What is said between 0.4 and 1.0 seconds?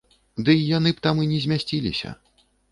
Ды й яны